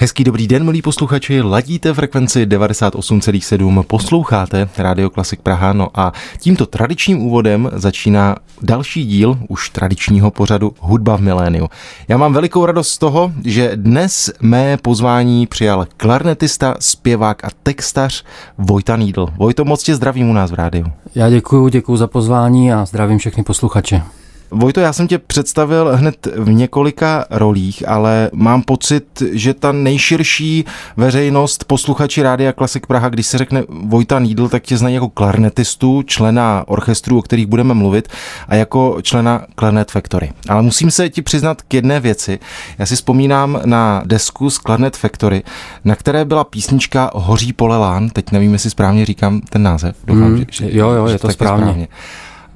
[0.00, 6.66] Hezký dobrý den, milí posluchači, ladíte frekvenci 98,7, posloucháte Radio Klasik Praha, no a tímto
[6.66, 11.68] tradičním úvodem začíná další díl už tradičního pořadu Hudba v miléniu.
[12.08, 18.24] Já mám velikou radost z toho, že dnes mé pozvání přijal klarnetista, zpěvák a textař
[18.58, 19.28] Vojta Nídl.
[19.36, 20.86] Vojto, moc tě zdravím u nás v rádiu.
[21.14, 24.02] Já děkuji, děkuji za pozvání a zdravím všechny posluchače.
[24.50, 30.64] Vojto, já jsem tě představil hned v několika rolích, ale mám pocit, že ta nejširší
[30.96, 36.02] veřejnost, posluchači Rádia Klasik Praha, když se řekne Vojta Nídl, tak tě znají jako klarnetistu,
[36.02, 38.08] člena orchestru, o kterých budeme mluvit,
[38.48, 40.32] a jako člena Clarnet Factory.
[40.48, 42.38] Ale musím se ti přiznat k jedné věci.
[42.78, 45.42] Já si vzpomínám na desku z Clarnet Factory,
[45.84, 49.96] na které byla písnička Hoří polelán, teď nevím, jestli správně říkám ten název.
[50.04, 51.64] Doufám, mm, že, jo, jo, že je to správně.
[51.64, 51.88] správně.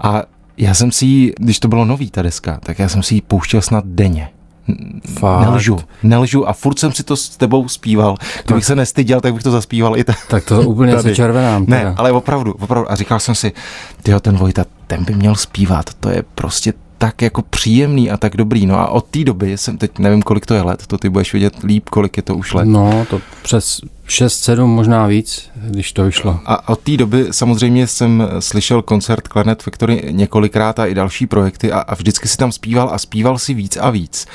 [0.01, 0.23] A
[0.57, 3.21] já jsem si ji, když to bylo nový ta deska, tak já jsem si ji
[3.21, 4.29] pouštěl snad denně.
[5.19, 5.41] Fakt.
[5.41, 8.17] Nelžu, nelžu a furt jsem si to s tebou zpíval.
[8.45, 11.65] Kdybych tak, se nestyděl, tak bych to zaspíval i t- Tak to úplně se červenám.
[11.69, 12.93] Ne, ale opravdu, opravdu.
[12.93, 13.53] A říkal jsem si,
[14.03, 15.95] tyjo, ten Vojta, ten by měl zpívat.
[16.01, 18.67] To je prostě tak jako příjemný a tak dobrý.
[18.67, 21.33] No a od té doby jsem teď nevím, kolik to je let, to ty budeš
[21.33, 22.65] vědět líp, kolik je to už let.
[22.65, 26.41] No, to přes 6-7, možná víc, když to vyšlo.
[26.47, 31.73] A od té doby samozřejmě jsem slyšel koncert Clanet Factory několikrát a i další projekty
[31.73, 34.27] a, a vždycky si tam zpíval a zpíval si víc a víc.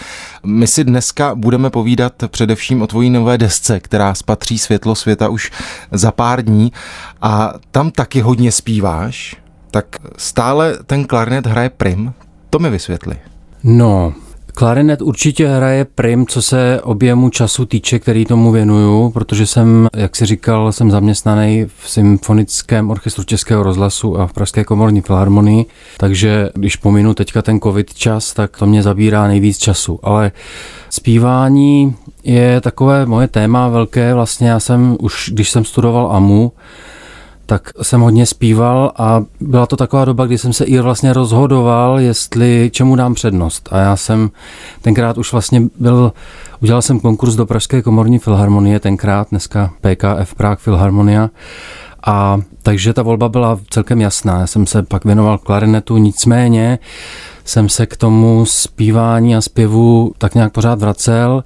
[0.45, 5.51] My si dneska budeme povídat především o tvojí nové desce, která spatří světlo světa už
[5.91, 6.71] za pár dní
[7.21, 9.35] a tam taky hodně zpíváš.
[9.71, 9.85] Tak
[10.17, 12.13] stále ten klarnet hraje prim,
[12.49, 13.15] to mi vysvětli.
[13.63, 14.13] No,
[14.57, 20.15] Klarinet určitě hraje prim, co se objemu času týče, který tomu věnuju, protože jsem, jak
[20.15, 25.65] si říkal, jsem zaměstnaný v Symfonickém orchestru Českého rozhlasu a v Pražské komorní filharmonii,
[25.97, 29.99] takže když pominu teďka ten covid čas, tak to mě zabírá nejvíc času.
[30.03, 30.31] Ale
[30.89, 36.51] zpívání je takové moje téma velké, vlastně já jsem už, když jsem studoval AMU,
[37.47, 41.99] tak jsem hodně zpíval a byla to taková doba, kdy jsem se i vlastně rozhodoval,
[41.99, 43.69] jestli čemu dám přednost.
[43.71, 44.29] A já jsem
[44.81, 46.13] tenkrát už vlastně byl,
[46.61, 51.29] udělal jsem konkurs do Pražské komorní filharmonie, tenkrát dneska PKF Prague Filharmonia.
[52.05, 54.39] A takže ta volba byla celkem jasná.
[54.39, 56.79] Já jsem se pak věnoval klarinetu, nicméně
[57.45, 61.43] jsem se k tomu zpívání a zpěvu tak nějak pořád vracel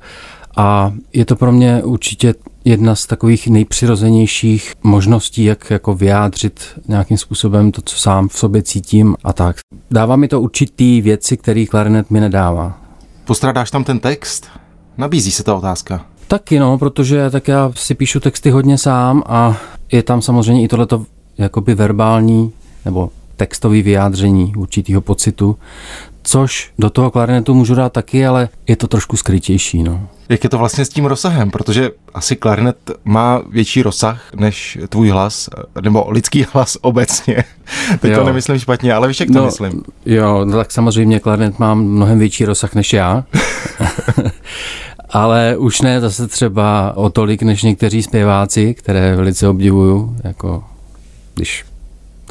[0.58, 2.34] a je to pro mě určitě
[2.66, 8.64] jedna z takových nejpřirozenějších možností, jak jako vyjádřit nějakým způsobem to, co sám v sobě
[8.64, 9.56] cítím a tak.
[9.92, 12.82] Dává mi to určitý věci, který klarinet mi nedává.
[13.26, 14.48] Postrádáš tam ten text?
[14.98, 16.06] Nabízí se ta otázka.
[16.28, 19.58] Taky no, protože tak já si píšu texty hodně sám a
[19.92, 21.06] je tam samozřejmě i tohleto
[21.38, 22.52] jakoby verbální
[22.86, 25.58] nebo textový vyjádření určitého pocitu,
[26.24, 29.84] což do toho klarinetu můžu dát taky, ale je to trošku skrytější.
[29.84, 30.08] No.
[30.30, 31.52] Jak je to vlastně s tím rozsahem?
[31.52, 35.50] Protože asi klarinet má větší rozsah než tvůj hlas,
[35.82, 37.44] nebo lidský hlas obecně.
[38.00, 38.18] Teď jo.
[38.18, 39.84] to nemyslím špatně, ale víš, jak to no, myslím.
[40.06, 43.24] Jo, no tak samozřejmě klarinet má mnohem větší rozsah než já.
[45.09, 50.64] ale už ne zase třeba o tolik než někteří zpěváci, které velice obdivuju, jako
[51.36, 51.66] když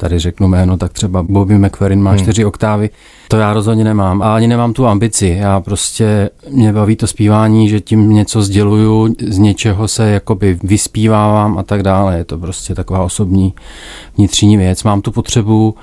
[0.01, 2.19] tady řeknu jméno, tak třeba Bobby McFerrin má hmm.
[2.19, 2.89] čtyři oktávy.
[3.27, 4.21] To já rozhodně nemám.
[4.21, 5.37] A ani nemám tu ambici.
[5.39, 11.57] Já prostě, mě baví to zpívání, že tím něco sděluju, z něčeho se jakoby vyspívávám
[11.57, 12.17] a tak dále.
[12.17, 13.53] Je to prostě taková osobní
[14.17, 14.83] vnitřní věc.
[14.83, 15.75] Mám tu potřebu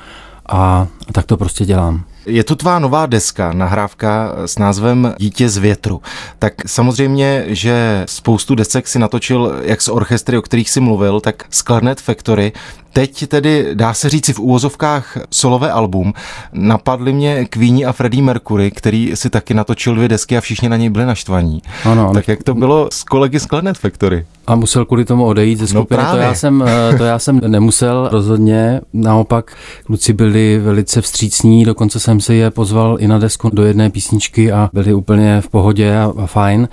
[0.47, 2.05] a, a tak to prostě dělám.
[2.27, 6.01] Je to tvá nová deska, nahrávka s názvem Dítě z větru.
[6.39, 11.45] Tak samozřejmě, že spoustu desek si natočil jak z orchestry, o kterých si mluvil, tak
[11.51, 12.53] z Clarnet Factory.
[12.99, 16.13] Teď tedy dá se říci v úvozovkách solové album.
[16.53, 20.77] Napadly mě Queenie a Freddie Mercury, který si taky natočil dvě desky a všichni na
[20.77, 21.63] něj byli naštvaní.
[21.85, 24.27] Ano, tak jak to bylo s kolegy z Clarnet Factory?
[24.47, 26.03] A musel kvůli tomu odejít ze no skupiny.
[26.03, 28.81] No to, já jsem, eh, to já jsem nemusel rozhodně.
[28.93, 33.91] Naopak kluci byli velice vstřícní, dokonce jsem si je pozval i na desku do jedné
[33.91, 36.69] písničky a byli úplně v pohodě a, a fajn.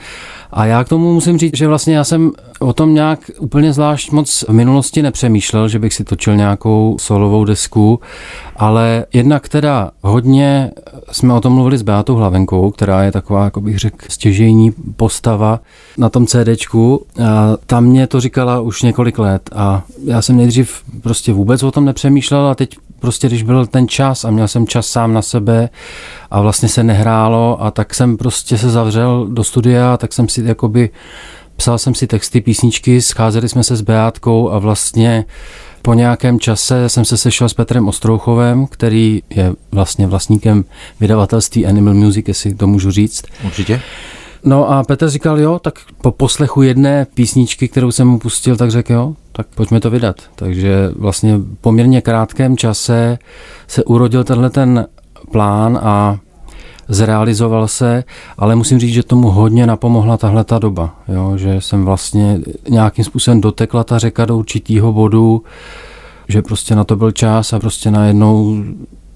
[0.51, 4.11] A já k tomu musím říct, že vlastně já jsem o tom nějak úplně zvlášť
[4.11, 7.99] moc v minulosti nepřemýšlel, že bych si točil nějakou solovou desku,
[8.55, 10.71] ale jednak teda hodně
[11.11, 15.59] jsme o tom mluvili s Beatou Hlavenkou, která je taková, jako bych řekl, stěžejní postava
[15.97, 17.05] na tom CDčku.
[17.23, 21.71] A ta mě to říkala už několik let a já jsem nejdřív prostě vůbec o
[21.71, 25.21] tom nepřemýšlel a teď prostě, když byl ten čas a měl jsem čas sám na
[25.21, 25.69] sebe
[26.31, 30.43] a vlastně se nehrálo a tak jsem prostě se zavřel do studia, tak jsem si
[30.45, 30.89] jakoby
[31.55, 35.25] psal jsem si texty, písničky, scházeli jsme se s Beátkou a vlastně
[35.85, 40.65] po nějakém čase jsem se sešel s Petrem Ostrouchovem, který je vlastně vlastníkem
[40.99, 43.23] vydavatelství Animal Music, jestli to můžu říct.
[43.45, 43.81] Určitě.
[44.43, 48.71] No a Petr říkal, jo, tak po poslechu jedné písničky, kterou jsem mu pustil, tak
[48.71, 50.15] řekl, jo, tak pojďme to vydat.
[50.35, 53.17] Takže vlastně v poměrně krátkém čase
[53.67, 54.87] se urodil tenhle ten
[55.31, 56.19] plán a
[56.87, 58.03] zrealizoval se,
[58.37, 62.39] ale musím říct, že tomu hodně napomohla tahle ta doba, jo, že jsem vlastně
[62.69, 65.43] nějakým způsobem dotekla ta řeka do určitýho bodu,
[66.27, 68.63] že prostě na to byl čas a prostě najednou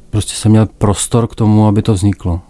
[0.10, 2.42] prostě jsem měl prostor k tomu, aby to vzniklo.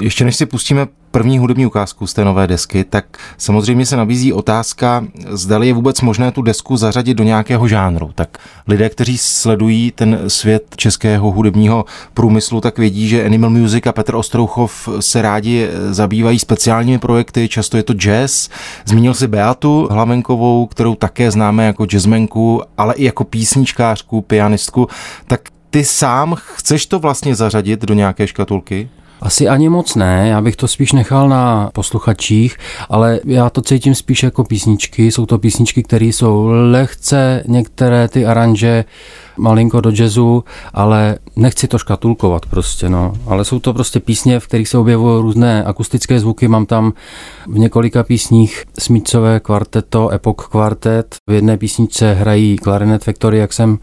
[0.00, 3.04] Ještě než si pustíme první hudební ukázku z té nové desky, tak
[3.38, 8.10] samozřejmě se nabízí otázka, zdali je vůbec možné tu desku zařadit do nějakého žánru.
[8.14, 11.84] Tak lidé, kteří sledují ten svět českého hudebního
[12.14, 17.76] průmyslu, tak vědí, že Animal Music a Petr Ostrouchov se rádi zabývají speciálními projekty, často
[17.76, 18.48] je to jazz.
[18.84, 24.88] Zmínil si Beatu Hlavenkovou, kterou také známe jako jazzmenku, ale i jako písničkářku, pianistku.
[25.26, 25.40] Tak
[25.70, 28.88] ty sám chceš to vlastně zařadit do nějaké škatulky?
[29.20, 32.56] Asi ani moc ne, já bych to spíš nechal na posluchačích,
[32.88, 35.12] ale já to cítím spíš jako písničky.
[35.12, 38.84] Jsou to písničky, které jsou lehce, některé ty aranže
[39.40, 40.44] malinko do jazzu,
[40.74, 43.12] ale nechci to škatulkovat prostě, no.
[43.26, 46.48] Ale jsou to prostě písně, v kterých se objevují různé akustické zvuky.
[46.48, 46.92] Mám tam
[47.48, 51.16] v několika písních smícové kvarteto, Epoch kvartet.
[51.30, 53.78] V jedné písničce hrají Clarinet Factory, jak jsem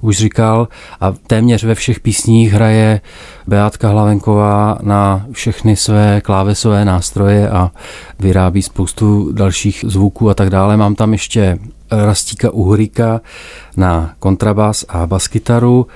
[0.00, 0.68] už říkal,
[1.00, 3.00] a téměř ve všech písních hraje
[3.46, 7.70] Beátka Hlavenková na všechny své klávesové nástroje a
[8.18, 10.76] vyrábí spoustu dalších zvuků a tak dále.
[10.76, 11.58] Mám tam ještě
[11.90, 13.20] Rastíka Uhrika
[13.76, 15.86] na kontrabas a baskytaru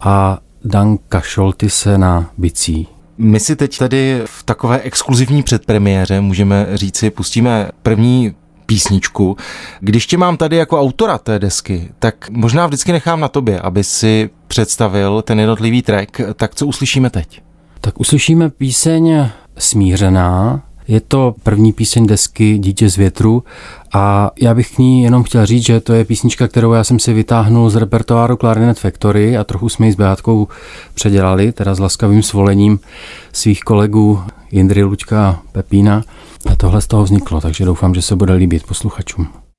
[0.00, 2.88] a Danka Šoltise na bicí.
[3.18, 8.34] My si teď tady v takové exkluzivní předpremiéře můžeme říci, pustíme první
[8.66, 9.36] písničku.
[9.80, 13.84] Když tě mám tady jako autora té desky, tak možná vždycky nechám na tobě, aby
[13.84, 16.20] si představil ten jednotlivý track.
[16.34, 17.42] Tak co uslyšíme teď?
[17.80, 23.44] Tak uslyšíme píseň Smířená, je to první píseň desky Dítě z větru
[23.92, 26.98] a já bych k ní jenom chtěl říct, že to je písnička, kterou já jsem
[26.98, 30.48] si vytáhnul z repertoáru Clarinet Factory a trochu jsme ji s Beátkou
[30.94, 32.80] předělali, teda s laskavým svolením
[33.32, 36.02] svých kolegů Jindry, Luďka a Pepína.
[36.50, 39.49] A tohle z toho vzniklo, takže doufám, že se bude líbit posluchačům.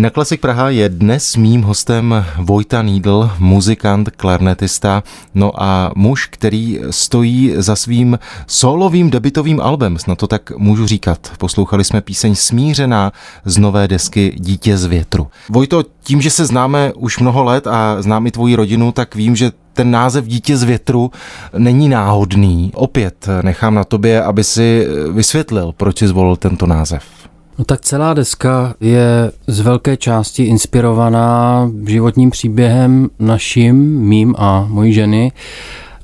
[0.00, 5.02] Na Klasik Praha je dnes mým hostem Vojta Nídl, muzikant, klarnetista,
[5.34, 11.32] no a muž, který stojí za svým solovým debitovým albem, snad to tak můžu říkat.
[11.38, 13.12] Poslouchali jsme píseň Smířená
[13.44, 15.26] z nové desky Dítě z větru.
[15.48, 19.36] Vojto, tím, že se známe už mnoho let a znám i tvoji rodinu, tak vím,
[19.36, 21.10] že ten název Dítě z větru
[21.58, 22.72] není náhodný.
[22.74, 27.19] Opět nechám na tobě, aby si vysvětlil, proč jsi zvolil tento název.
[27.60, 34.92] No tak celá deska je z velké části inspirovaná životním příběhem naším, mým a mojí
[34.92, 35.32] ženy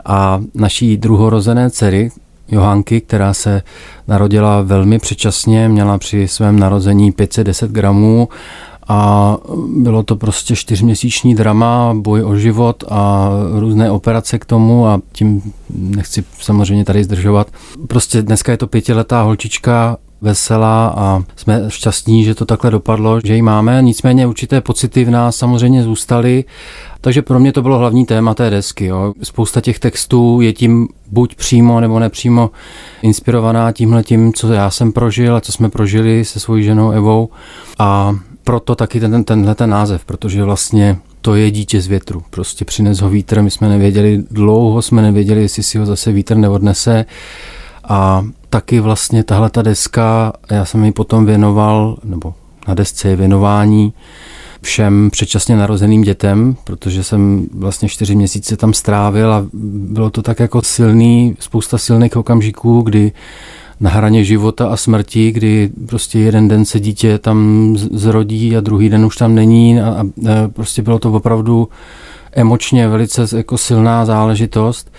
[0.04, 2.10] a naší druhorozené dcery,
[2.48, 3.62] Johanky, která se
[4.08, 8.28] narodila velmi předčasně, měla při svém narození 510 gramů
[8.88, 9.36] a
[9.76, 15.52] bylo to prostě čtyřměsíční drama, boj o život a různé operace k tomu a tím
[15.74, 17.46] nechci samozřejmě tady zdržovat.
[17.88, 23.34] Prostě dneska je to pětiletá holčička, veselá a jsme šťastní, že to takhle dopadlo, že
[23.34, 23.82] ji máme.
[23.82, 26.44] Nicméně určité pocity v nás samozřejmě zůstaly,
[27.00, 28.86] takže pro mě to bylo hlavní téma té desky.
[28.86, 29.12] Jo.
[29.22, 32.50] Spousta těch textů je tím buď přímo nebo nepřímo
[33.02, 37.28] inspirovaná tímhle tím, co já jsem prožil a co jsme prožili se svojí ženou Evou.
[37.78, 42.22] A proto taky ten, tenhle ten název, protože vlastně to je dítě z větru.
[42.30, 46.36] Prostě přines ho vítr, my jsme nevěděli, dlouho jsme nevěděli, jestli si ho zase vítr
[46.36, 47.04] neodnese.
[47.88, 52.34] A taky vlastně tahle ta deska, já jsem ji potom věnoval, nebo
[52.68, 53.92] na desce je věnování
[54.62, 60.40] všem předčasně narozeným dětem, protože jsem vlastně čtyři měsíce tam strávil a bylo to tak
[60.40, 63.12] jako silný, spousta silných okamžiků, kdy
[63.80, 68.88] na hraně života a smrti, kdy prostě jeden den se dítě tam zrodí a druhý
[68.88, 70.04] den už tam není a, a
[70.48, 71.68] prostě bylo to opravdu
[72.32, 74.90] emočně velice jako silná záležitost.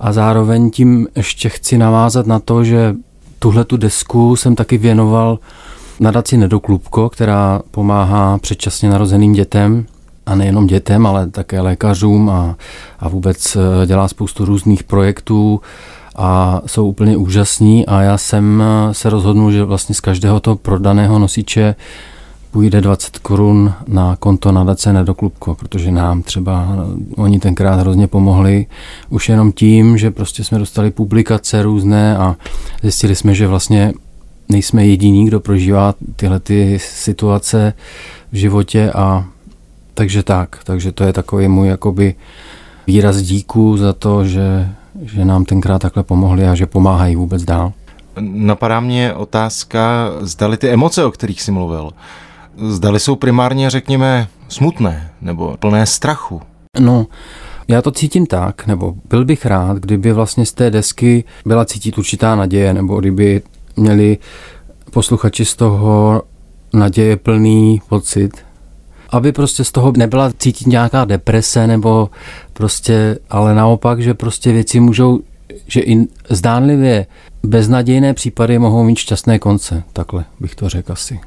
[0.00, 2.94] A zároveň tím ještě chci navázat na to, že
[3.38, 5.38] tuhle tu desku jsem taky věnoval
[6.00, 9.86] nadaci Nedoklubko, která pomáhá předčasně narozeným dětem
[10.26, 12.56] a nejenom dětem, ale také lékařům a,
[13.00, 15.60] a vůbec eh, dělá spoustu různých projektů
[16.16, 17.86] a jsou úplně úžasní.
[17.86, 21.74] A já jsem eh, se rozhodnul, že vlastně z každého toho prodaného nosiče
[22.50, 26.66] půjde 20 korun na konto nadace Nedoklubko, protože nám třeba
[27.16, 28.66] oni tenkrát hrozně pomohli
[29.08, 32.36] už jenom tím, že prostě jsme dostali publikace různé a
[32.82, 33.92] zjistili jsme, že vlastně
[34.48, 37.74] nejsme jediní, kdo prožívá tyhle ty situace
[38.32, 39.24] v životě a
[40.00, 42.14] Takže tak, takže to je takový můj jakoby
[42.86, 44.68] výraz díku za to, že,
[45.02, 47.72] že nám tenkrát takhle pomohli a že pomáhají vůbec dál.
[48.20, 51.90] Napadá mě otázka, zdali ty emoce, o kterých jsi mluvil,
[52.56, 56.42] zdali jsou primárně, řekněme, smutné nebo plné strachu.
[56.80, 57.06] No,
[57.68, 61.98] já to cítím tak, nebo byl bych rád, kdyby vlastně z té desky byla cítit
[61.98, 63.42] určitá naděje, nebo kdyby
[63.76, 64.18] měli
[64.90, 66.22] posluchači z toho
[66.72, 68.30] naděje plný pocit,
[69.10, 72.10] aby prostě z toho nebyla cítit nějaká deprese nebo
[72.52, 75.20] prostě, ale naopak, že prostě věci můžou,
[75.66, 77.06] že i zdánlivě
[77.42, 79.82] beznadějné případy mohou mít šťastné konce.
[79.92, 81.20] Takhle bych to řekl asi.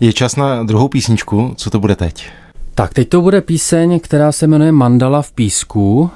[0.00, 2.26] Je čas na druhou písničku, co to bude teď?
[2.74, 6.10] Tak, teď to bude píseň, která se jmenuje Mandala v písku.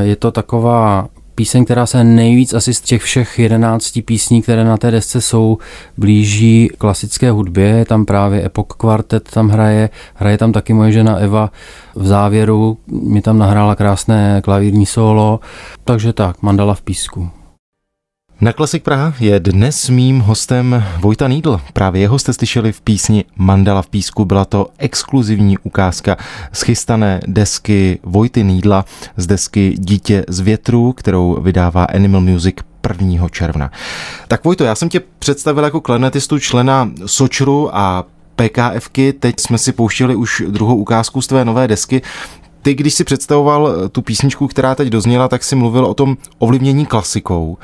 [0.00, 4.76] Je to taková píseň, která se nejvíc asi z těch všech jedenácti písní, které na
[4.76, 5.58] té desce jsou,
[5.96, 7.66] blíží klasické hudbě.
[7.66, 11.50] Je tam právě Epoch Quartet tam hraje, hraje tam taky moje žena Eva.
[11.94, 15.40] V závěru mi tam nahrála krásné klavírní solo.
[15.84, 17.30] Takže tak, Mandala v písku.
[18.40, 21.60] Na Klasik Praha je dnes mým hostem Vojta Nídl.
[21.72, 24.24] Právě jeho jste slyšeli v písni Mandala v písku.
[24.24, 26.16] Byla to exkluzivní ukázka
[26.52, 28.84] z chystané desky Vojty Nídla
[29.16, 32.56] z desky Dítě z větru, kterou vydává Animal Music
[33.00, 33.28] 1.
[33.28, 33.70] června.
[34.28, 38.04] Tak Vojto, já jsem tě představil jako klenetistu člena Sočru a
[38.36, 42.02] PKFky, teď jsme si pouštěli už druhou ukázku z tvé nové desky.
[42.62, 46.16] Ty, když si představoval eh, tu písničku, která teď dozněla, tak si mluvil o tom
[46.38, 47.58] ovlivnění klasikou.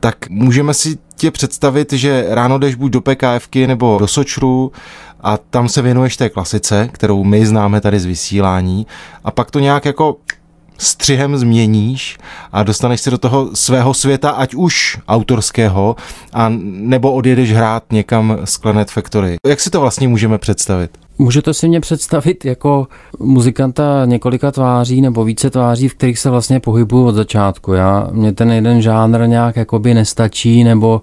[0.00, 4.72] Tak můžeme si tě představit, že ráno jdeš buď do PKFky nebo do Sočru
[5.20, 8.86] a tam se věnuješ té klasice, kterou my známe tady z vysílání
[9.24, 10.16] a pak to nějak jako
[10.78, 12.18] střihem změníš
[12.52, 15.96] a dostaneš se do toho svého světa, ať už autorského,
[16.32, 19.36] a nebo odjedeš hrát někam z Planet Factory.
[19.46, 21.05] Jak si to vlastně můžeme představit?
[21.18, 22.86] Můžete si mě představit jako
[23.18, 27.72] muzikanta několika tváří nebo více tváří, v kterých se vlastně pohybuju od začátku.
[27.72, 31.02] Já, mě ten jeden žánr nějak jakoby nestačí nebo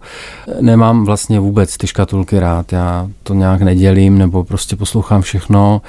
[0.62, 2.74] nemám vlastně vůbec ty škatulky rád.
[2.74, 5.82] Já to nějak nedělím nebo prostě poslouchám všechno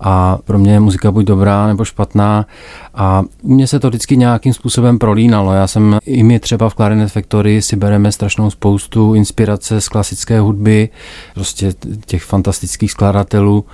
[0.00, 2.46] a pro mě je muzika buď dobrá nebo špatná
[2.94, 5.52] a u mě se to vždycky nějakým způsobem prolínalo.
[5.52, 10.40] Já jsem, i my třeba v Clarinet Factory si bereme strašnou spoustu inspirace z klasické
[10.40, 10.88] hudby,
[11.34, 11.72] prostě
[12.06, 13.64] těch fantastických skladatelů,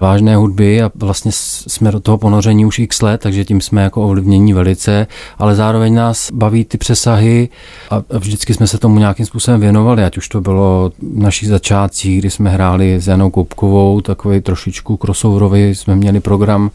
[0.00, 4.02] vážné hudby a vlastně jsme do toho ponoření už x let, takže tím jsme jako
[4.02, 5.06] ovlivnění velice,
[5.38, 7.48] ale zároveň nás baví ty přesahy
[7.90, 12.18] a vždycky jsme se tomu nějakým způsobem věnovali, ať už to bylo v našich začátcích,
[12.18, 16.70] kdy jsme hráli s Janou Koupkovou, takový trošičku crossoverový, jsme měli program,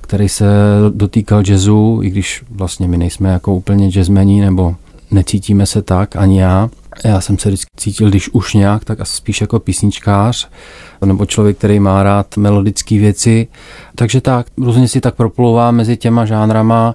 [0.00, 0.46] který se
[0.90, 4.74] dotýkal jazzu, i když vlastně my nejsme jako úplně jazzmení nebo
[5.10, 6.70] necítíme se tak, ani já.
[7.04, 10.48] Já jsem se vždycky cítil, když už nějak, tak asi spíš jako písničkář
[11.04, 13.48] nebo člověk, který má rád melodické věci.
[13.94, 16.94] Takže tak, různě si tak proplouvám mezi těma žánrama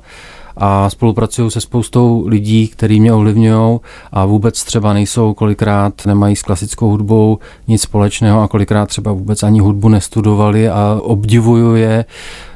[0.58, 3.80] a spolupracuju se spoustou lidí, kteří mě ovlivňují
[4.12, 9.44] a vůbec třeba nejsou, kolikrát nemají s klasickou hudbou nic společného a kolikrát třeba vůbec
[9.44, 12.06] ani hudbu nestudovali a obdivuju je,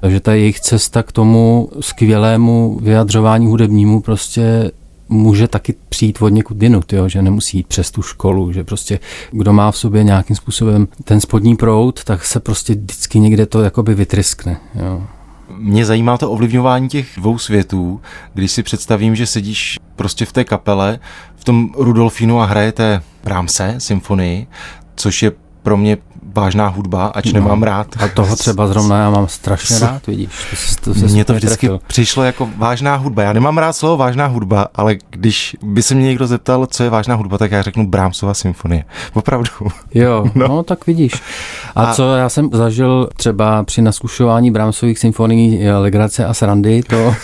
[0.08, 4.72] že ta jejich cesta k tomu skvělému vyjadřování hudebnímu prostě
[5.14, 7.10] může taky přijít od někud jinut, jo?
[7.10, 9.00] že nemusí jít přes tu školu, že prostě
[9.32, 13.62] kdo má v sobě nějakým způsobem ten spodní proud, tak se prostě vždycky někde to
[13.62, 14.58] jakoby vytryskne.
[14.76, 15.04] Jo?
[15.58, 18.02] Mě zajímá to ovlivňování těch dvou světů,
[18.34, 21.00] když si představím, že sedíš prostě v té kapele,
[21.36, 24.48] v tom Rudolfínu a hrajete Brahmse, symfonii,
[24.96, 25.32] což je
[25.64, 25.98] pro mě
[26.36, 27.88] vážná hudba, ač no, nemám rád.
[28.00, 30.30] A toho třeba zrovna já mám strašně rád, vidíš.
[30.84, 31.80] To, to Mně to vždycky trefil.
[31.88, 33.24] přišlo jako vážná hudba.
[33.24, 36.90] Já nemám rád slovo vážná hudba, ale když by se mě někdo zeptal, co je
[36.90, 38.86] vážná hudba, tak já řeknu Brahmsova symfonie.
[39.14, 39.50] Opravdu.
[39.94, 40.48] Jo, no.
[40.48, 41.14] no tak vidíš.
[41.76, 47.16] A, a co já jsem zažil třeba při naskušování Brahmsových symfonií Legrace a Srandy, to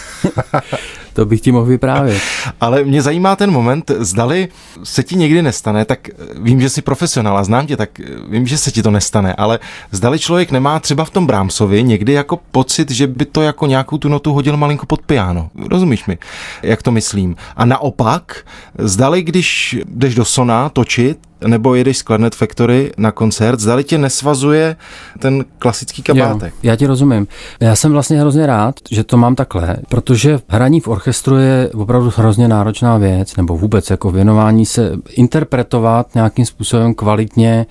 [1.20, 2.22] To bych ti mohl vyprávět.
[2.62, 4.48] Ale mě zajímá ten moment, zdali
[4.84, 6.10] se ti někdy nestane, tak
[6.42, 7.90] vím, že jsi profesionál a znám tě, tak
[8.30, 9.60] vím, že se ti to nestane, ale
[9.92, 13.98] zdali člověk nemá třeba v tom Brámsovi někdy jako pocit, že by to jako nějakou
[13.98, 15.50] tu notu hodil malinko pod piano.
[15.70, 16.18] Rozumíš mi,
[16.64, 17.36] jak to myslím?
[17.56, 18.46] A naopak,
[18.78, 23.98] zdali když jdeš do Sona točit, nebo jedeš z Clarnet Factory na koncert, zdali tě
[23.98, 24.76] nesvazuje
[25.20, 26.54] ten klasický kabátek.
[26.54, 27.28] Jo, já ti rozumím.
[27.60, 32.14] Já jsem vlastně hrozně rád, že to mám takhle, protože hraní v orchestru je opravdu
[32.16, 37.66] hrozně náročná věc, nebo vůbec jako věnování se, interpretovat nějakým způsobem kvalitně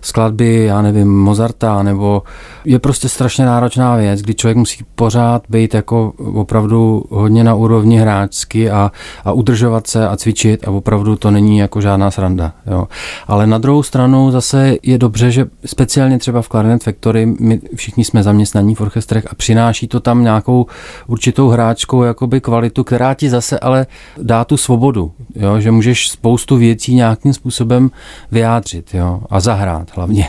[0.00, 2.22] skladby, já nevím, Mozarta, nebo
[2.64, 7.98] je prostě strašně náročná věc, kdy člověk musí pořád být jako opravdu hodně na úrovni
[7.98, 8.92] hráčsky a,
[9.24, 12.52] a udržovat se a cvičit a opravdu to není jako žádná sranda.
[12.66, 12.88] Jo.
[13.26, 18.04] Ale na druhou stranu zase je dobře, že speciálně třeba v Clarinet Factory my všichni
[18.04, 20.66] jsme zaměstnaní v orchestrech a přináší to tam nějakou
[21.06, 23.86] určitou hráčkou jakoby kvalitu, která ti zase ale
[24.22, 25.60] dá tu svobodu, jo?
[25.60, 27.90] že můžeš spoustu věcí nějakým způsobem
[28.30, 29.20] vyjádřit jo?
[29.30, 30.28] a zahrát hlavně.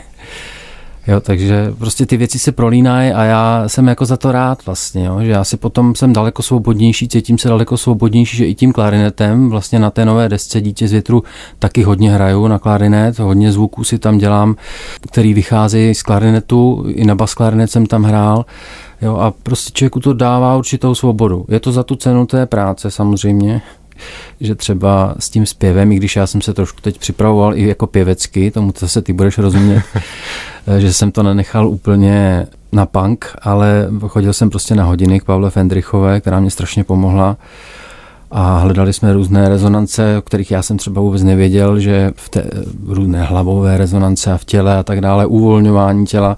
[1.08, 5.06] Jo, takže prostě ty věci se prolínají a já jsem jako za to rád vlastně,
[5.06, 8.74] jo, že já si potom jsem daleko svobodnější, cítím se daleko svobodnější, že i tím
[8.74, 11.24] klarinetem vlastně na té nové desce Dítě z větru
[11.60, 14.56] taky hodně hraju na klarinet, hodně zvuků si tam dělám,
[15.02, 18.46] který vychází z klarinetu, i na bas klarinet jsem tam hrál,
[19.02, 21.46] jo, a prostě člověku to dává určitou svobodu.
[21.50, 23.62] Je to za tu cenu té práce samozřejmě,
[24.42, 27.88] že třeba s tím zpěvem, i když já jsem se trošku teď připravoval i jako
[27.88, 29.84] pěvecky, tomu se ty budeš rozumět,
[30.78, 35.50] že jsem to nenechal úplně na punk, ale chodil jsem prostě na hodiny k Pavle
[35.50, 37.38] Fendrichové, která mě strašně pomohla
[38.38, 42.50] a hledali jsme různé rezonance, o kterých já jsem třeba vůbec nevěděl, že v té
[42.88, 46.38] různé hlavové rezonance a v těle a tak dále, uvolňování těla,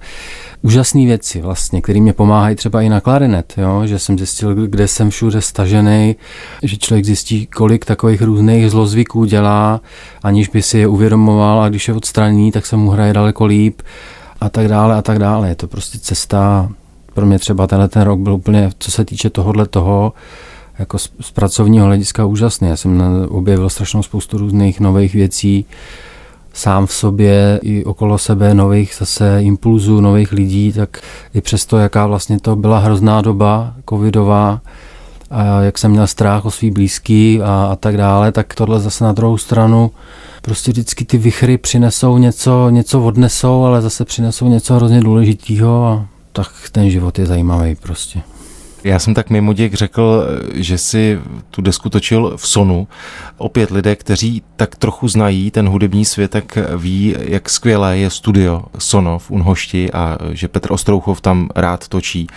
[0.61, 3.81] úžasné věci vlastně, které mě pomáhají třeba i na klarinet, jo?
[3.85, 6.15] že jsem zjistil, kde jsem všude stažený,
[6.63, 9.81] že člověk zjistí, kolik takových různých zlozvyků dělá,
[10.23, 13.81] aniž by si je uvědomoval a když je odstraní, tak se mu hraje daleko líp
[14.41, 15.49] a tak dále a tak dále.
[15.49, 16.69] Je to prostě cesta,
[17.13, 20.13] pro mě třeba tenhle ten rok byl úplně, co se týče tohohle toho,
[20.79, 22.69] jako z, z pracovního hlediska úžasný.
[22.69, 25.65] Já jsem objevil strašnou spoustu různých nových věcí,
[26.53, 31.01] sám v sobě i okolo sebe nových zase impulzů, nových lidí, tak
[31.33, 34.61] i přesto, jaká vlastně to byla hrozná doba covidová,
[35.29, 39.03] a jak jsem měl strach o svý blízký a, a tak dále, tak tohle zase
[39.03, 39.91] na druhou stranu
[40.41, 46.05] prostě vždycky ty vychry přinesou něco, něco odnesou, ale zase přinesou něco hrozně důležitého a
[46.31, 48.21] tak ten život je zajímavý prostě.
[48.87, 51.19] Já jsem tak mimo děk řekl, že si
[51.51, 52.87] tu desku točil v Sonu.
[53.37, 58.63] Opět lidé, kteří tak trochu znají ten hudební svět, tak ví, jak skvělé je studio
[58.77, 62.27] Sono v Unhošti a že Petr Ostrouchov tam rád točí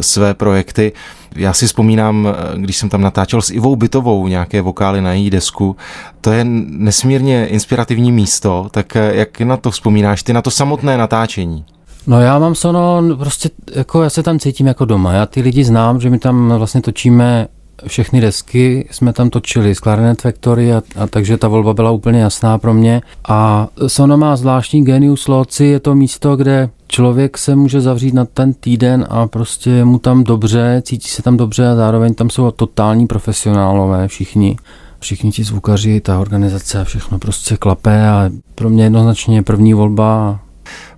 [0.00, 0.92] své projekty.
[1.36, 5.76] Já si vzpomínám, když jsem tam natáčel s Ivou Bytovou nějaké vokály na její desku,
[6.20, 11.64] to je nesmírně inspirativní místo, tak jak na to vzpomínáš, ty na to samotné natáčení?
[12.06, 15.12] No já mám sono, prostě jako já se tam cítím jako doma.
[15.12, 17.48] Já ty lidi znám, že my tam vlastně točíme
[17.86, 22.20] všechny desky jsme tam točili z Clarinet Factory a, a takže ta volba byla úplně
[22.20, 23.02] jasná pro mě.
[23.28, 28.24] A Sono má zvláštní genius loci, je to místo, kde člověk se může zavřít na
[28.24, 32.30] ten týden a prostě je mu tam dobře, cítí se tam dobře a zároveň tam
[32.30, 34.56] jsou totální profesionálové všichni.
[35.00, 40.40] Všichni ti zvukaři, ta organizace a všechno prostě klape a pro mě jednoznačně první volba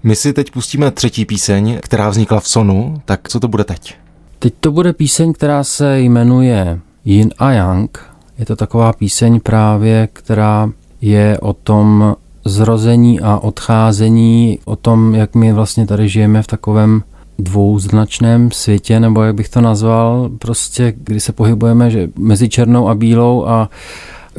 [0.05, 3.95] my si teď pustíme třetí píseň, která vznikla v Sonu, tak co to bude teď?
[4.39, 7.99] Teď to bude píseň, která se jmenuje Yin a Yang.
[8.39, 15.35] Je to taková píseň právě, která je o tom zrození a odcházení, o tom, jak
[15.35, 17.03] my vlastně tady žijeme v takovém
[17.39, 22.95] dvouznačném světě, nebo jak bych to nazval, prostě kdy se pohybujeme že mezi černou a
[22.95, 23.71] bílou a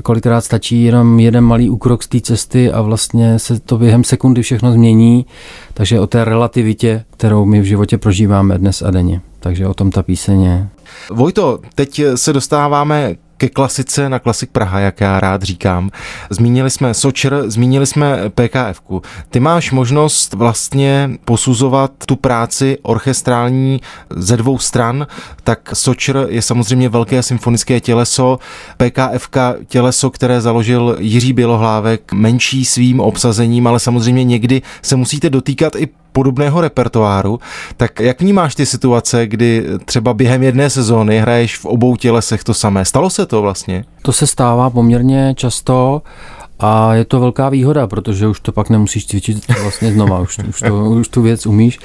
[0.03, 4.41] kolikrát stačí jenom jeden malý úkrok z té cesty a vlastně se to během sekundy
[4.41, 5.25] všechno změní.
[5.73, 9.21] Takže o té relativitě, kterou my v životě prožíváme dnes a denně.
[9.39, 10.67] Takže o tom ta píseň
[11.11, 15.89] Vojto, teď se dostáváme ke klasice na Klasik Praha, jak já rád říkám.
[16.29, 18.81] Zmínili jsme Sočer, zmínili jsme PKF.
[19.29, 23.81] Ty máš možnost vlastně posuzovat tu práci orchestrální
[24.15, 25.07] ze dvou stran,
[25.43, 28.39] tak Sočer je samozřejmě velké symfonické těleso,
[28.77, 29.29] PKF
[29.67, 35.87] těleso, které založil Jiří Bělohlávek, menší svým obsazením, ale samozřejmě někdy se musíte dotýkat i
[36.15, 37.39] podobného repertoáru,
[37.77, 42.53] tak jak vnímáš ty situace, kdy třeba během jedné sezóny hraješ v obou tělesech to
[42.53, 42.85] samé?
[42.85, 43.85] Stalo se to vlastně?
[44.01, 46.01] To se stává poměrně často
[46.59, 50.59] a je to velká výhoda, protože už to pak nemusíš cvičit vlastně znova, už, už,
[50.59, 51.79] to, už tu věc umíš.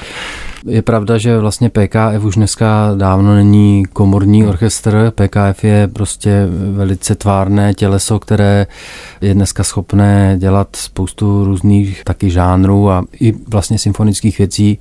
[0.66, 5.12] Je pravda, že vlastně PKF už dneska dávno není komorní orchestr.
[5.14, 8.66] PKF je prostě velice tvárné těleso, které
[9.20, 14.78] je dneska schopné dělat spoustu různých taky žánrů a i vlastně symfonických věcí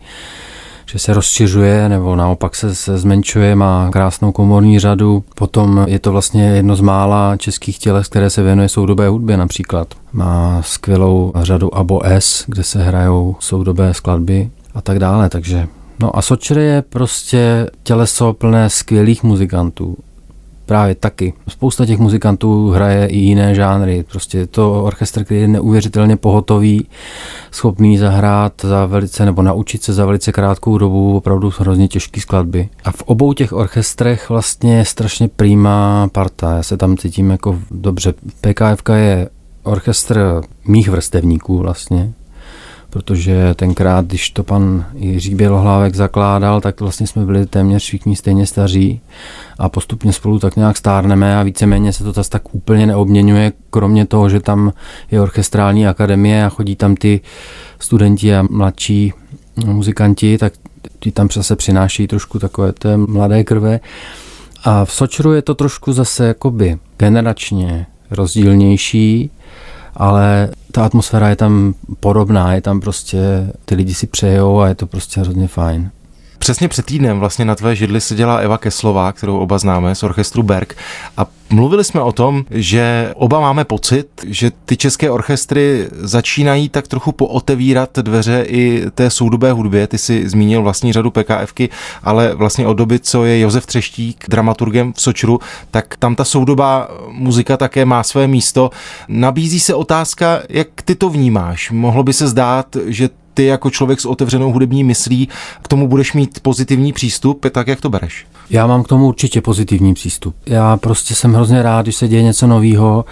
[0.89, 5.23] že se rozšiřuje nebo naopak se, se zmenšuje, má krásnou komorní řadu.
[5.35, 9.87] Potom je to vlastně jedno z mála českých těles, které se věnuje soudobé hudbě například.
[10.13, 15.67] Má skvělou řadu Abo S, kde se hrajou soudobé skladby a tak dále, takže
[16.01, 19.97] No a Sočer je prostě těleso plné skvělých muzikantů
[20.69, 21.33] právě taky.
[21.47, 24.05] Spousta těch muzikantů hraje i jiné žánry.
[24.11, 26.87] Prostě je to orchestr, který je neuvěřitelně pohotový,
[27.51, 32.69] schopný zahrát za velice, nebo naučit se za velice krátkou dobu opravdu hrozně těžké skladby.
[32.85, 36.55] A v obou těch orchestrech vlastně je strašně přímá parta.
[36.55, 38.13] Já se tam cítím jako dobře.
[38.41, 39.29] PKF je
[39.63, 42.13] orchestr mých vrstevníků vlastně,
[42.89, 48.45] protože tenkrát, když to pan Jiří Bělohlávek zakládal, tak vlastně jsme byli téměř všichni stejně
[48.45, 49.01] staří
[49.59, 54.05] a postupně spolu tak nějak stárneme a víceméně se to zase tak úplně neobměňuje, kromě
[54.05, 54.73] toho, že tam
[55.11, 57.21] je orchestrální akademie a chodí tam ty
[57.79, 59.13] studenti a mladší
[59.65, 60.53] muzikanti, tak
[60.99, 63.79] ti tam zase přináší trošku takové té mladé krve.
[64.63, 69.31] A v Sočru je to trošku zase jakoby generačně rozdílnější,
[69.99, 74.75] ale ta atmosféra je tam podobná, je tam prostě, ty lidi si přejou a je
[74.75, 75.91] to prostě hrozně fajn.
[76.39, 80.43] Přesně před týdnem vlastně na tvé židli seděla Eva Keslová, kterou oba známe z orchestru
[80.43, 80.75] Berg
[81.17, 86.87] a mluvili jsme o tom, že oba máme pocit, že ty české orchestry začínají tak
[86.87, 89.87] trochu pootevírat dveře i té soudobé hudbě.
[89.87, 91.69] Ty si zmínil vlastní řadu PKFky,
[92.03, 95.39] ale vlastně od doby, co je Josef Třeštík dramaturgem v Sočru,
[95.71, 98.69] tak tam ta soudobá muzika také má své místo.
[99.07, 101.71] Nabízí se otázka, jak ty to vnímáš.
[101.71, 105.29] Mohlo by se zdát, že ty jako člověk s otevřenou hudební myslí
[105.61, 108.25] k tomu budeš mít pozitivní přístup, tak jak to bereš?
[108.49, 110.35] Já mám k tomu určitě pozitivní přístup.
[110.45, 113.05] Já prostě jsem hrozně rád, když se děje něco nového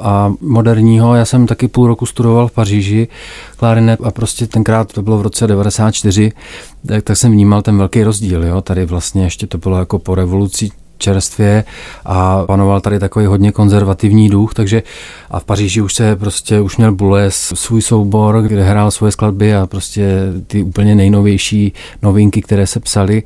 [0.00, 1.14] a moderního.
[1.14, 3.08] Já jsem taky půl roku studoval v Paříži
[3.56, 6.32] klarinet a prostě tenkrát to bylo v roce 94,
[6.86, 8.44] tak, tak jsem vnímal ten velký rozdíl.
[8.44, 8.60] Jo?
[8.60, 11.64] Tady vlastně ještě to bylo jako po revoluci čerstvě
[12.04, 14.82] a panoval tady takový hodně konzervativní duch, takže
[15.30, 19.54] a v Paříži už se prostě, už měl Bules svůj soubor, kde hrál svoje skladby
[19.54, 23.22] a prostě ty úplně nejnovější novinky, které se psaly.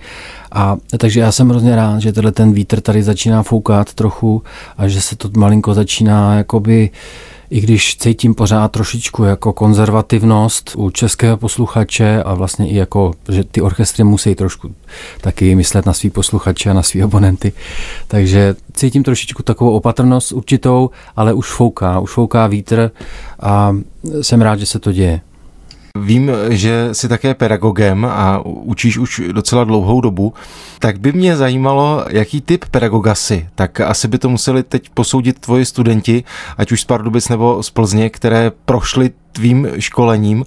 [0.53, 4.43] A takže já jsem hrozně rád, že tenhle ten vítr tady začíná foukat trochu
[4.79, 6.91] a že se to malinko začíná jakoby
[7.51, 13.45] i když cítím pořád trošičku jako konzervativnost u českého posluchače a vlastně i jako, že
[13.45, 14.75] ty orchestry musí trošku
[15.21, 17.53] taky myslet na svý posluchače a na svý abonenty.
[18.09, 22.91] Takže cítím trošičku takovou opatrnost určitou, ale už fouká, už fouká vítr
[23.41, 23.77] a
[24.23, 25.21] jsem rád, že se to děje.
[26.03, 30.35] Vím, že jsi také pedagogem a učíš už docela dlouhou dobu,
[30.79, 33.49] tak by mě zajímalo, jaký typ pedagoga jsi.
[33.55, 36.25] Tak asi by to museli teď posoudit tvoji studenti,
[36.57, 40.45] ať už z Pardubic nebo z Plzně, které prošly tvým školením,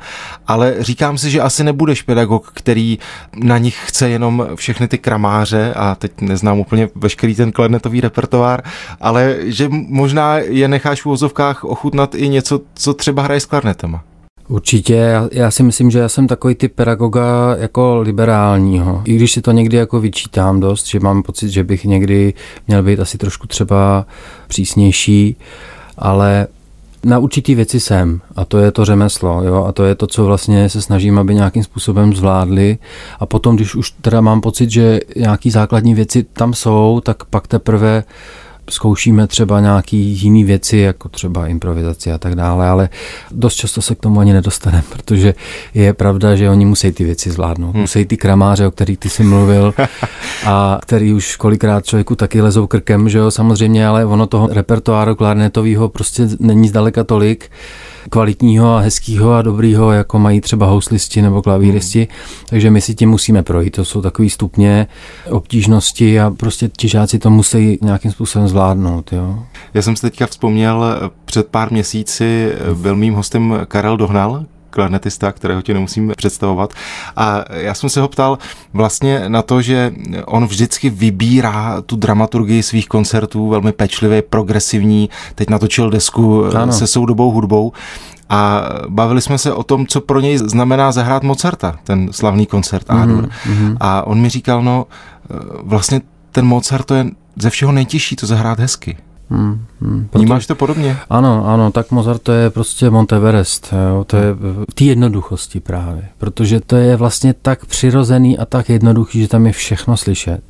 [0.48, 3.00] ale říkám si, že asi nebudeš pedagog, který
[3.36, 8.64] na nich chce jenom všechny ty kramáře a teď neznám úplně veškerý ten klarnetový repertoár,
[9.02, 14.04] ale že možná je necháš v úvozovkách ochutnat i něco, co třeba hraje s klarnetama.
[14.52, 19.02] Určitě, já, já si myslím, že já jsem takový typ pedagoga jako liberálního.
[19.06, 22.34] I když si to někdy jako vyčítám dost, že mám pocit, že bych někdy
[22.68, 24.06] měl být asi trošku třeba
[24.48, 25.36] přísnější,
[25.98, 26.48] ale
[27.04, 29.66] na určitý věci jsem a to je to řemeslo jo?
[29.66, 32.78] a to je to, co vlastně se snažím, aby nějakým způsobem zvládli
[33.20, 37.48] a potom, když už teda mám pocit, že nějaký základní věci tam jsou, tak pak
[37.48, 38.04] teprve
[38.70, 42.90] zkoušíme třeba nějaký jiný věci, jako třeba improvizaci a tak dále, ale
[43.32, 45.34] dost často se k tomu ani nedostaneme, protože
[45.74, 47.72] je pravda, že oni musí ty věci zvládnout.
[47.72, 47.82] Hmm.
[47.82, 49.74] Musí ty kramáře, o kterých ty jsi mluvil
[50.46, 55.16] a který už kolikrát člověku taky lezou krkem, že jo, samozřejmě, ale ono toho repertoáru
[55.16, 57.52] klarnetového prostě není zdaleka tolik,
[58.10, 62.00] kvalitního a hezkého a dobrýho, jako mají třeba houslisti nebo klavíristi.
[62.00, 62.46] Hmm.
[62.50, 63.76] Takže my si tím musíme projít.
[63.76, 64.88] To jsou takové stupně
[65.30, 69.14] obtížnosti a prostě ti žáci to musí nějakým způsobem zvládnout.
[69.14, 69.40] Jo.
[69.74, 70.86] Já jsem si teďka vzpomněl,
[71.26, 76.74] před pár měsíci byl mým hostem Karel Dohnal, klarnetista, kterého ti nemusím představovat.
[77.16, 78.38] A já jsem se ho ptal
[78.74, 79.94] vlastně na to, že
[80.26, 85.10] on vždycky vybírá tu dramaturgii svých koncertů velmi pečlivě, progresivní.
[85.36, 86.74] Teď natočil desku ano.
[86.74, 87.74] se soudobou hudbou
[88.30, 92.88] a bavili jsme se o tom, co pro něj znamená zahrát Mozarta, ten slavný koncert
[92.88, 93.30] mm-hmm.
[93.46, 93.78] mm-hmm.
[93.80, 94.86] A on mi říkal, no
[95.64, 97.06] vlastně ten Mozart to je
[97.36, 98.98] ze všeho nejtěžší to zahrát hezky.
[99.32, 100.98] Hmm, hmm, Vnímáš to podobně?
[101.10, 106.10] Ano, ano, tak Mozart to je prostě Monteverest, jo, to je v té jednoduchosti právě,
[106.18, 110.42] protože to je vlastně tak přirozený a tak jednoduchý, že tam je všechno slyšet.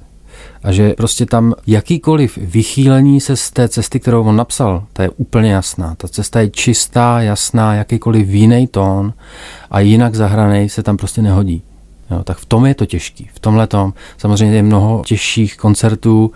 [0.63, 5.10] A že prostě tam jakýkoliv vychýlení se z té cesty, kterou on napsal, ta je
[5.10, 5.96] úplně jasná.
[5.96, 9.13] Ta cesta je čistá, jasná, jakýkoliv jiný tón
[9.72, 11.63] a jinak zahranej se tam prostě nehodí.
[12.12, 13.30] Jo, tak v tom je to těžký.
[13.34, 16.32] V tomhle tom samozřejmě je mnoho těžších koncertů,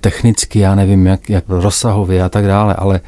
[0.00, 3.00] technicky, já nevím, jak, jak rozsahově a tak dále, ale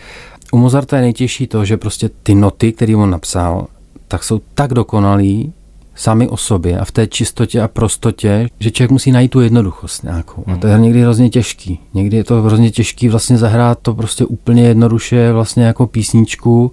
[0.53, 3.67] u Mozarta je nejtěžší to, že prostě ty noty, které on napsal,
[4.09, 5.53] tak jsou tak dokonalý
[5.95, 10.05] sami o sobě a v té čistotě a prostotě, že člověk musí najít tu jednoduchost
[10.05, 10.45] nějakou.
[10.47, 11.81] A to je někdy hrozně těžký.
[11.95, 16.73] Někdy je to hrozně těžký vlastně zahrát to prostě úplně jednoduše vlastně jako písničku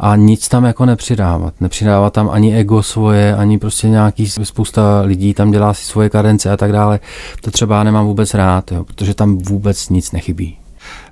[0.00, 1.54] a nic tam jako nepřidávat.
[1.60, 6.50] Nepřidávat tam ani ego svoje, ani prostě nějaký spousta lidí tam dělá si svoje kadence
[6.50, 7.00] a tak dále.
[7.40, 10.58] To třeba nemám vůbec rád, jo, protože tam vůbec nic nechybí.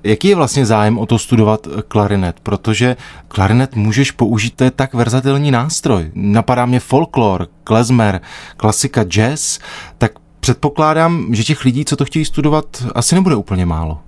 [0.05, 2.37] Jaký je vlastně zájem o to studovat klarinet?
[2.43, 2.97] Protože
[3.29, 6.11] klarinet můžeš použít, to je tak verzatilní nástroj.
[6.15, 8.21] Napadá mě folklor, klezmer,
[8.57, 9.59] klasika, jazz,
[9.99, 13.99] tak předpokládám, že těch lidí, co to chtějí studovat, asi nebude úplně málo.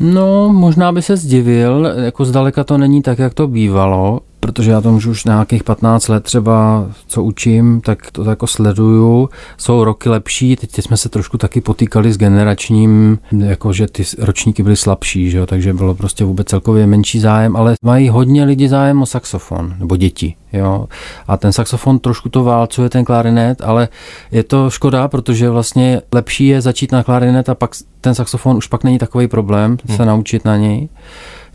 [0.00, 4.80] No, možná by se zdivil, jako zdaleka to není tak, jak to bývalo protože já
[4.80, 9.28] to můžu už nějakých 15 let třeba, co učím, tak to jako sleduju.
[9.56, 14.62] Jsou roky lepší, teď jsme se trošku taky potýkali s generačním, jako že ty ročníky
[14.62, 18.68] byly slabší, že jo, takže bylo prostě vůbec celkově menší zájem, ale mají hodně lidi
[18.68, 20.34] zájem o saxofon, nebo děti.
[20.52, 20.86] Jo.
[21.26, 23.88] A ten saxofon trošku to válcuje ten klarinet, ale
[24.30, 28.66] je to škoda, protože vlastně lepší je začít na klarinet a pak ten saxofon už
[28.66, 30.06] pak není takový problém se hmm.
[30.06, 30.88] naučit na něj.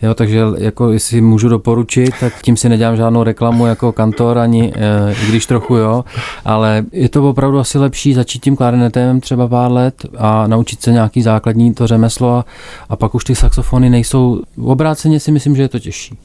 [0.03, 4.73] Jo, takže jako jestli můžu doporučit, tak tím si nedělám žádnou reklamu jako kantor, ani
[4.75, 6.05] e, i když trochu jo,
[6.45, 10.91] ale je to opravdu asi lepší začít tím klarinetem třeba pár let a naučit se
[10.91, 12.45] nějaký základní to řemeslo a,
[12.89, 16.17] a pak už ty saxofony nejsou, obráceně si myslím, že je to těžší.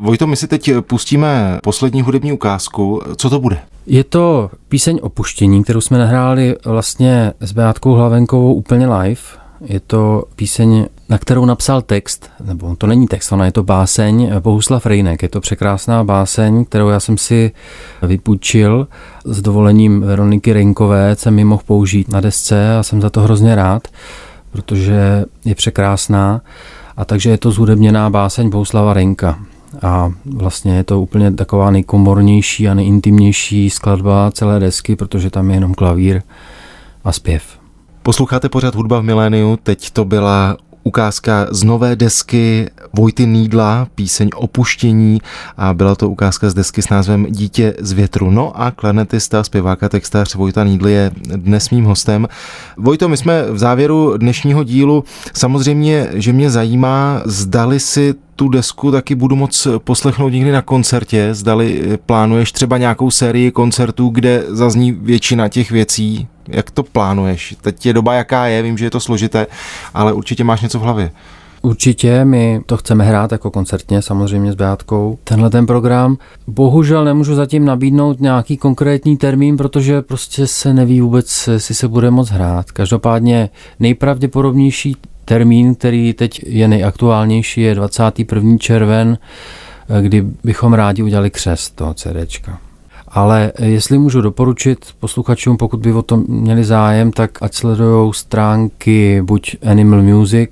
[0.00, 3.02] Vojto, my si teď pustíme poslední hudební ukázku.
[3.16, 3.58] Co to bude?
[3.86, 9.20] Je to píseň Opuštění, kterou jsme nahráli vlastně s Beátkou Hlavenkovou úplně live.
[9.60, 14.30] Je to píseň na kterou napsal text, nebo to není text, ona je to báseň
[14.40, 15.22] Bohuslav Rejnek.
[15.22, 17.52] Je to překrásná báseň, kterou já jsem si
[18.02, 18.88] vypůjčil
[19.24, 23.54] s dovolením Veroniky Rejnkové, jsem mi mohl použít na desce a jsem za to hrozně
[23.54, 23.88] rád,
[24.50, 26.40] protože je překrásná.
[26.96, 29.38] A takže je to zhudebněná báseň Bohuslava Rejnka.
[29.82, 35.56] A vlastně je to úplně taková nejkomornější a nejintimnější skladba celé desky, protože tam je
[35.56, 36.22] jenom klavír
[37.04, 37.57] a zpěv.
[38.08, 44.28] Posloucháte pořád hudba v miléniu, teď to byla ukázka z nové desky Vojty Nídla, píseň
[44.34, 45.20] Opuštění
[45.56, 48.30] a byla to ukázka z desky s názvem Dítě z větru.
[48.30, 52.28] No a klarnetista, zpěváka, textář Vojta Nídl je dnes mým hostem.
[52.76, 55.04] Vojto, my jsme v závěru dnešního dílu.
[55.34, 61.28] Samozřejmě, že mě zajímá, zdali si tu desku taky budu moc poslechnout někdy na koncertě.
[61.32, 67.56] Zdali plánuješ třeba nějakou sérii koncertů, kde zazní většina těch věcí, jak to plánuješ?
[67.60, 69.46] Teď je doba, jaká je, vím, že je to složité,
[69.94, 71.10] ale určitě máš něco v hlavě.
[71.62, 75.18] Určitě, my to chceme hrát jako koncertně, samozřejmě s Beátkou.
[75.24, 76.16] Tenhle ten program.
[76.46, 82.10] Bohužel nemůžu zatím nabídnout nějaký konkrétní termín, protože prostě se neví vůbec, jestli se bude
[82.10, 82.70] moc hrát.
[82.70, 88.58] Každopádně nejpravděpodobnější termín, který teď je nejaktuálnější, je 21.
[88.58, 89.18] červen,
[90.00, 92.58] kdy bychom rádi udělali křest toho CDčka.
[93.10, 99.22] Ale jestli můžu doporučit posluchačům, pokud by o tom měli zájem, tak ať sledují stránky
[99.22, 100.50] buď Animal Music,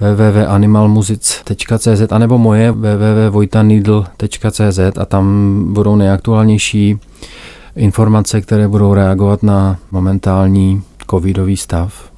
[0.00, 6.98] www.animalmusic.cz anebo moje www.vojtanidl.cz a tam budou nejaktuálnější
[7.76, 12.10] informace, které budou reagovat na momentální covidový stav.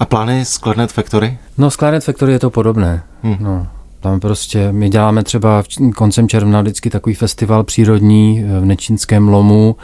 [0.00, 1.38] A plány z Clarnet Factory?
[1.58, 3.02] No, z Clarnet Factory je to podobné.
[3.22, 3.36] Hmm.
[3.40, 3.66] No.
[4.00, 5.62] Tam prostě, my děláme třeba
[5.96, 9.76] koncem června vždycky takový festival přírodní v Nečínském lomu,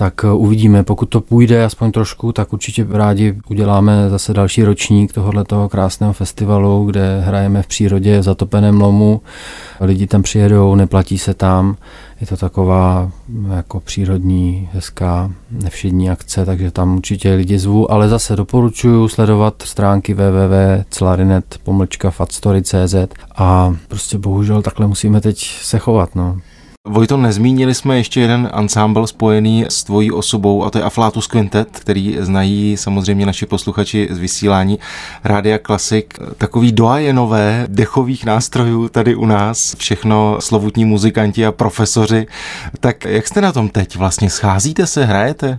[0.00, 5.12] tak eh, uvidíme, pokud to půjde aspoň trošku, tak určitě rádi uděláme zase další ročník
[5.12, 9.20] tohoto krásného festivalu, kde hrajeme v přírodě v zatopeném lomu.
[9.80, 11.76] Lidi tam přijedou, neplatí se tam.
[12.20, 13.10] Je to taková
[13.56, 20.14] jako přírodní, hezká, nevšední akce, takže tam určitě lidi zvu, ale zase doporučuji sledovat stránky
[20.14, 22.94] www.clarinet.fatstory.cz
[23.36, 26.14] a prostě bohužel takhle musíme teď se chovat.
[26.14, 26.40] No.
[26.88, 31.68] Vojto, nezmínili jsme ještě jeden ansámbl spojený s tvojí osobou a to je Aflatus Quintet,
[31.80, 34.78] který znají samozřejmě naši posluchači z vysílání
[35.24, 36.14] Rádia Klasik.
[36.38, 42.26] Takový doajenové dechových nástrojů tady u nás, všechno slovutní muzikanti a profesoři.
[42.80, 44.30] Tak jak jste na tom teď vlastně?
[44.30, 45.58] Scházíte se, hrajete?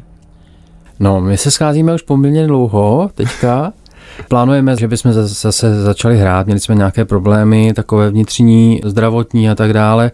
[1.00, 3.74] No, my se scházíme už poměrně dlouho teďka.
[4.28, 9.74] Plánujeme, že bychom zase začali hrát, měli jsme nějaké problémy, takové vnitřní, zdravotní a tak
[9.74, 10.12] dále.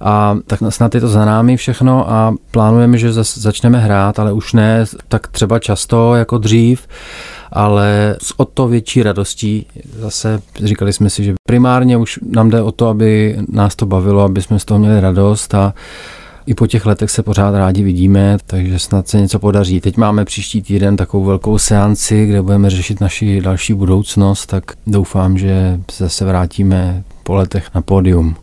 [0.00, 4.32] A tak snad je to za námi všechno a plánujeme, že zase začneme hrát, ale
[4.32, 6.86] už ne tak třeba často jako dřív
[7.52, 9.66] ale s o to větší radostí.
[9.98, 14.22] Zase říkali jsme si, že primárně už nám jde o to, aby nás to bavilo,
[14.22, 15.74] aby jsme z toho měli radost a
[16.46, 19.80] i po těch letech se pořád rádi vidíme, takže snad se něco podaří.
[19.80, 25.38] Teď máme příští týden takovou velkou seanci, kde budeme řešit naši další budoucnost, tak doufám,
[25.38, 28.36] že se zase vrátíme po letech na pódium.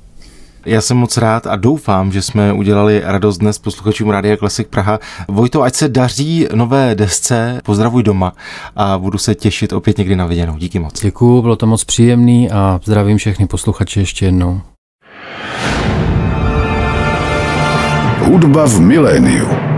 [0.66, 5.00] Já jsem moc rád a doufám, že jsme udělali radost dnes posluchačům Rádia Klasik Praha.
[5.28, 8.34] Vojto, ať se daří nové desce, pozdravuj doma
[8.76, 10.58] a budu se těšit opět někdy na viděnou.
[10.58, 11.02] Díky moc.
[11.02, 14.62] Děkuju, bylo to moc příjemný a zdravím všechny posluchače ještě jednou.
[18.34, 19.73] Hudba v miléniu.